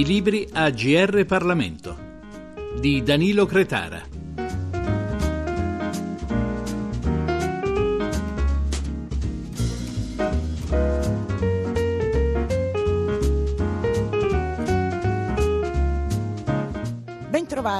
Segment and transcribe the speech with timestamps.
[0.00, 1.94] I libri a GR Parlamento
[2.80, 4.19] di Danilo Cretara.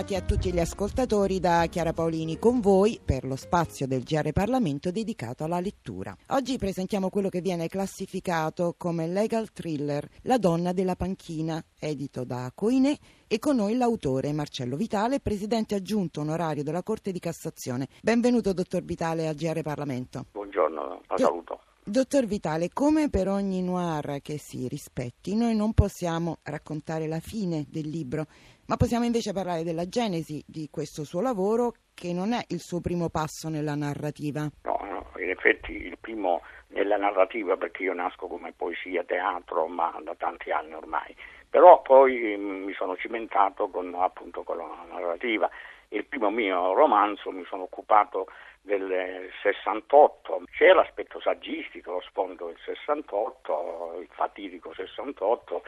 [0.01, 4.33] Bentrovati a tutti gli ascoltatori da Chiara Paolini con voi per lo spazio del GR
[4.33, 6.17] Parlamento dedicato alla lettura.
[6.29, 12.51] Oggi presentiamo quello che viene classificato come legal thriller La donna della panchina, edito da
[12.55, 12.97] Coinè
[13.29, 17.87] e con noi l'autore Marcello Vitale, presidente aggiunto onorario della Corte di Cassazione.
[18.01, 20.25] Benvenuto dottor Vitale a GR Parlamento.
[20.33, 21.61] Buongiorno, la saluto.
[21.91, 27.65] Dottor Vitale, come per ogni noir che si rispetti, noi non possiamo raccontare la fine
[27.69, 28.27] del libro,
[28.69, 32.81] ma possiamo invece parlare della genesi di questo suo lavoro che non è il suo
[32.81, 34.49] primo passo nella narrativa.
[34.63, 39.93] No, no, in effetti il primo nella narrativa perché io nasco come poesia, teatro, ma
[40.01, 41.13] da tanti anni ormai.
[41.51, 45.51] Però poi mm, mi sono cimentato con, appunto con la narrativa.
[45.89, 48.29] Il primo mio romanzo mi sono occupato
[48.63, 55.63] del 68, c'è l'aspetto saggistico, lo sfondo del 68, il fatidico 68,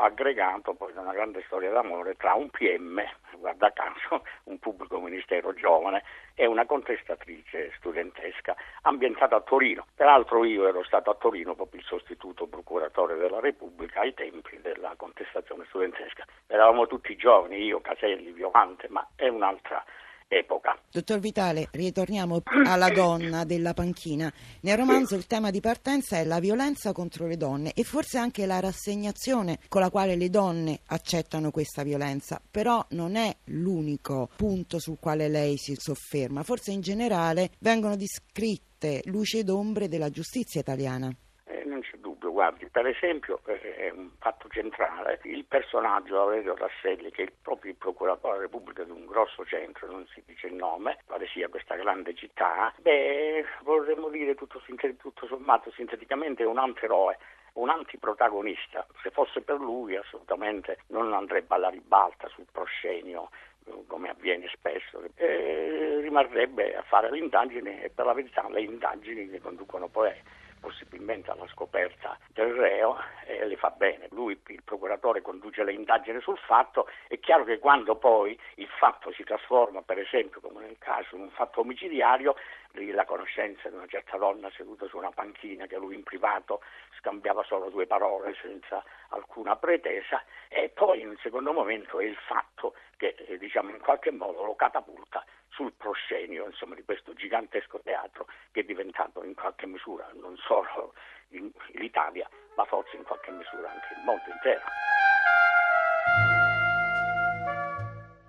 [0.00, 3.00] aggregato poi da una grande storia d'amore tra un PM,
[3.36, 6.02] guarda caso, un pubblico ministero giovane
[6.34, 9.86] e una contestatrice studentesca ambientata a Torino.
[9.94, 14.94] Peraltro io ero stato a Torino proprio il sostituto procuratore della Repubblica ai tempi della
[14.96, 16.24] contestazione studentesca.
[16.48, 19.84] Eravamo tutti giovani, io, Caselli, Violante, ma è un'altra
[20.32, 20.78] epoca.
[20.90, 24.32] Dottor Vitale, ritorniamo alla donna della panchina.
[24.60, 28.46] Nel romanzo il tema di partenza è la violenza contro le donne e forse anche
[28.46, 34.78] la rassegnazione con la quale le donne accettano questa violenza, però non è l'unico punto
[34.78, 36.42] sul quale lei si sofferma.
[36.42, 41.14] Forse in generale vengono descritte luci ed ombre della giustizia italiana
[42.32, 47.70] guardi, per esempio eh, è un fatto centrale, il personaggio Aurelio Rasselli, che è proprio
[47.70, 51.48] il procuratore della Repubblica di un grosso centro, non si dice il nome, quale sia
[51.48, 54.60] questa grande città, beh, vorremmo dire tutto,
[54.98, 57.16] tutto sommato, sinteticamente, è un antieroe
[57.54, 58.86] un antiprotagonista.
[59.02, 63.28] Se fosse per lui assolutamente non andrebbe alla ribalta sul proscenio
[63.86, 69.40] come avviene spesso, e rimarrebbe a fare l'indagine e per la verità le indagini che
[69.40, 70.10] conducono poi
[70.62, 72.96] possibilmente alla scoperta del reo
[73.26, 74.06] e le fa bene.
[74.12, 76.88] Lui, il procuratore, conduce le indagini sul fatto.
[77.08, 81.22] È chiaro che quando poi il fatto si trasforma, per esempio, come nel caso, in
[81.22, 82.36] un fatto omicidiario,
[82.92, 86.62] la conoscenza di una certa donna seduta su una panchina che lui in privato
[86.96, 92.16] scambiava solo due parole senza alcuna pretesa e poi in un secondo momento è il
[92.16, 97.80] fatto che eh, diciamo in qualche modo lo catapulta sul proscenio insomma, di questo gigantesco
[97.82, 100.94] teatro che è diventato in qualche misura non solo
[101.74, 104.64] l'Italia ma forse in qualche misura anche il mondo intero.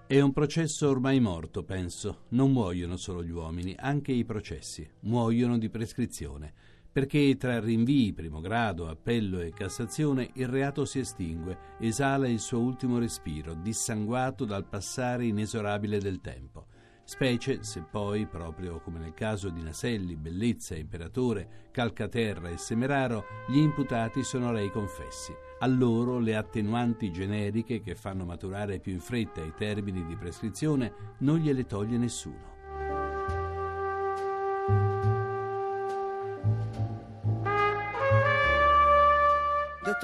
[0.06, 2.26] È un processo ormai morto, penso.
[2.30, 4.88] Non muoiono solo gli uomini, anche i processi.
[5.02, 6.54] Muoiono di prescrizione.
[6.92, 12.60] Perché tra rinvii, primo grado, appello e Cassazione il reato si estingue, esala il suo
[12.60, 16.68] ultimo respiro, dissanguato dal passare inesorabile del tempo
[17.04, 23.58] specie se poi, proprio come nel caso di Naselli, Bellezza, Imperatore, Calcaterra e Semeraro, gli
[23.58, 25.34] imputati sono lei confessi.
[25.60, 30.94] A loro le attenuanti generiche che fanno maturare più in fretta i termini di prescrizione
[31.20, 32.52] non gliele toglie nessuno.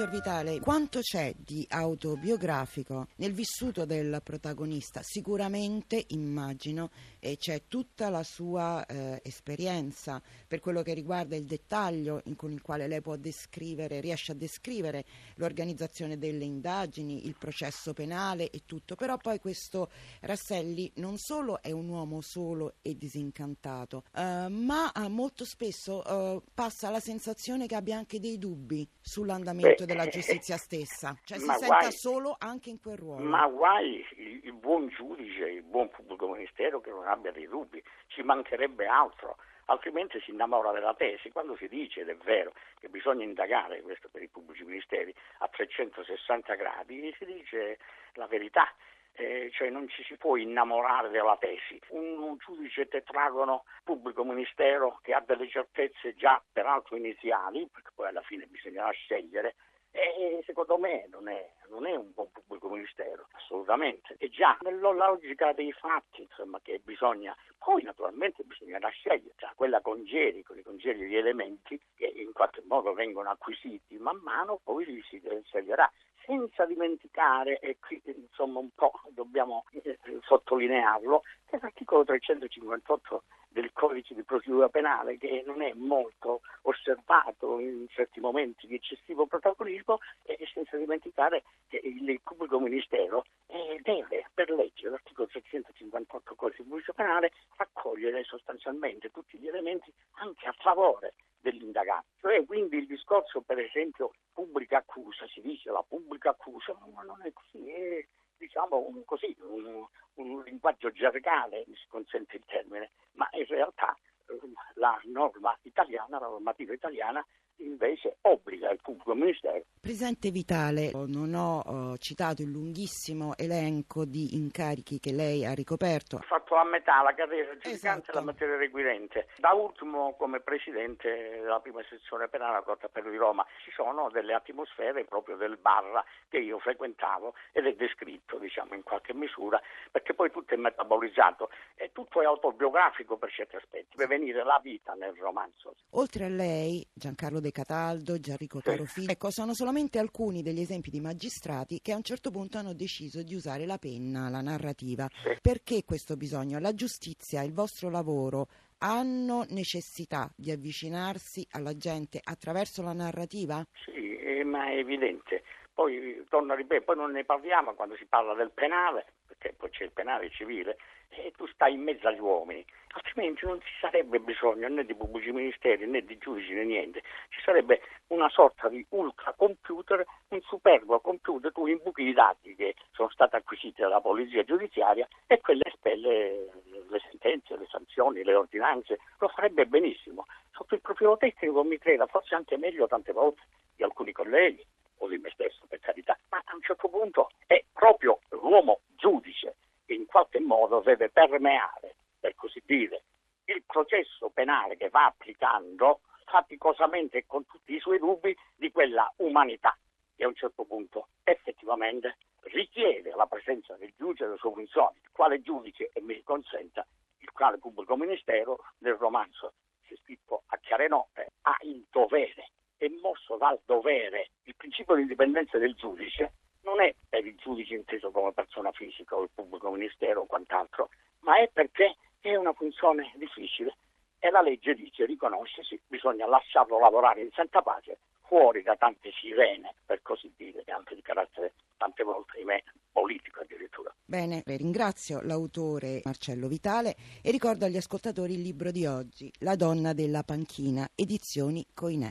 [0.00, 5.02] Dottor Vitale, quanto c'è di autobiografico nel vissuto del protagonista?
[5.02, 12.22] Sicuramente, immagino, e c'è tutta la sua eh, esperienza per quello che riguarda il dettaglio
[12.36, 18.48] con il quale lei può descrivere, riesce a descrivere l'organizzazione delle indagini, il processo penale
[18.48, 18.94] e tutto.
[18.94, 19.90] Però poi questo
[20.20, 26.88] Rasselli non solo è un uomo solo e disincantato, eh, ma molto spesso eh, passa
[26.88, 31.92] la sensazione che abbia anche dei dubbi sull'andamento della giustizia stessa, cioè si senta guai,
[31.92, 33.22] solo anche in quel ruolo.
[33.22, 37.82] Ma guai il, il buon giudice, il buon pubblico ministero che non abbia dei dubbi,
[38.06, 39.36] ci mancherebbe altro
[39.70, 41.30] altrimenti si innamora della tesi.
[41.30, 45.48] Quando si dice, ed è vero, che bisogna indagare, questo per i pubblici ministeri, a
[45.48, 47.78] 360 gradi, si dice
[48.14, 48.72] la verità.
[49.12, 51.80] Eh, cioè non ci si può innamorare della tesi.
[51.88, 58.06] Un, un, giudice tetragono pubblico ministero che ha delle certezze già peraltro iniziali, perché poi
[58.06, 59.56] alla fine bisognerà scegliere,
[59.92, 64.14] e secondo me non è, non è, un buon pubblico ministero, assolutamente.
[64.18, 69.80] È già nella logica dei fatti, insomma, che bisogna, poi naturalmente bisognerà scegliere, cioè quella
[69.80, 74.84] congeri, con i congeri di elementi che in qualche modo vengono acquisiti man mano, poi
[75.08, 75.90] si sceglierà.
[76.24, 84.14] senza dimenticare, e qui insomma un po' dobbiamo eh, sottolinearlo, che l'articolo 358 del codice
[84.14, 90.38] di procedura penale, che non è molto osservato in certi momenti di eccessivo protagonismo, e
[90.52, 96.68] senza dimenticare che il pubblico ministero eh, deve, per legge, l'articolo 358 del codice di
[96.68, 102.06] procedura penale, raccogliere sostanzialmente tutti gli elementi anche a favore dell'indagato.
[102.20, 107.20] Cioè, quindi il discorso, per esempio, pubblica accusa, si dice la pubblica accusa, ma non
[107.24, 108.06] è così, è
[108.40, 113.94] diciamo un, così, un, un linguaggio gergale, mi si consente il termine, ma in realtà
[114.26, 114.40] eh,
[114.74, 117.24] la norma italiana, la normativa italiana
[117.64, 119.62] invece obbliga il pubblico ministero.
[119.80, 126.16] Presidente Vitale, non ho, ho citato il lunghissimo elenco di incarichi che lei ha ricoperto.
[126.16, 128.18] Ho fatto a metà la carriera giudicante esatto.
[128.18, 129.28] la materia requirente.
[129.38, 134.10] Da ultimo come presidente della prima sezione penale della Corte Appello di Roma ci sono
[134.10, 139.60] delle atmosfere proprio del barra che io frequentavo ed è descritto diciamo in qualche misura
[139.90, 144.60] perché poi tutto è metabolizzato e tutto è autobiografico per certi aspetti, deve venire la
[144.62, 145.74] vita nel romanzo.
[145.90, 149.10] Oltre a lei, Giancarlo De De Cataldo, Gianrico Carofiglio.
[149.10, 153.22] Ecco, sono solamente alcuni degli esempi di magistrati che a un certo punto hanno deciso
[153.22, 155.08] di usare la penna, la narrativa.
[155.42, 156.60] Perché questo bisogno?
[156.60, 158.46] La giustizia, il vostro lavoro
[158.78, 163.66] hanno necessità di avvicinarsi alla gente attraverso la narrativa?
[163.84, 165.42] Sì, eh, ma è evidente.
[165.74, 169.06] Poi, torno a ripetere, poi non ne parliamo quando si parla del penale,
[169.40, 170.76] perché poi c'è il penale civile,
[171.08, 175.32] e tu stai in mezzo agli uomini, altrimenti non ci sarebbe bisogno né di pubblici
[175.32, 181.50] ministeri né di giudici né niente, ci sarebbe una sorta di ultracomputer, un superbo computer,
[181.52, 186.48] tu imbuchi i dati che sono stati acquisiti dalla polizia giudiziaria e quelle espelle
[186.88, 190.26] le sentenze, le sanzioni, le ordinanze, lo farebbe benissimo.
[190.52, 193.42] Sotto il profilo tecnico mi creda, forse anche meglio tante volte
[193.74, 194.64] di alcuni colleghi
[194.98, 199.56] o di me stesso per carità, ma a un certo punto è proprio l'uomo giudice
[199.86, 203.04] che in qualche modo deve permeare, per così dire,
[203.46, 209.10] il processo penale che va applicando faticosamente e con tutti i suoi dubbi di quella
[209.16, 209.76] umanità
[210.14, 212.18] che a un certo punto effettivamente
[212.52, 216.86] richiede la presenza del giudice e delle sue funzioni, il quale giudice, e mi consenta,
[217.18, 219.54] il quale pubblico ministero nel romanzo
[219.86, 224.30] c'è scritto a chiare note, ha il dovere, è mosso dal dovere.
[224.44, 229.16] Il principio di indipendenza del giudice non è per il giudice inteso come persona fisica
[229.16, 233.76] o il pubblico ministero o quant'altro, ma è perché è una funzione difficile
[234.18, 239.10] e la legge dice, riconosce, sì, bisogna lasciarlo lavorare in santa pace, fuori da tante
[239.18, 242.62] sirene, per così dire, anche di carattere tante volte, ahimè,
[242.92, 243.92] politico addirittura.
[244.04, 249.94] Bene, ringrazio l'autore Marcello Vitale e ricordo agli ascoltatori il libro di oggi, La donna
[249.94, 252.10] della panchina, edizioni Coinè.